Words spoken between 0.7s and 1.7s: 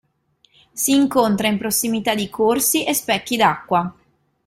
Si incontra in